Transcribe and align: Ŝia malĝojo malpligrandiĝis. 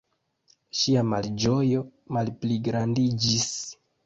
Ŝia 0.79 1.03
malĝojo 1.09 1.83
malpligrandiĝis. 2.17 3.47